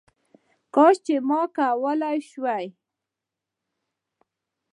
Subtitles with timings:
[0.73, 2.67] کش چي ما کولې شواې